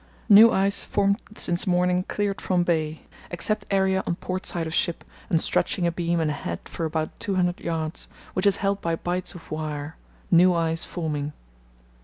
[0.27, 5.03] —New ice formed since morning cleared from bay except area on port side of ship
[5.29, 9.51] and stretching abeam and ahead for about 200 yds., which is held by bights of
[9.51, 9.95] wire;
[10.31, 11.33] new ice forming.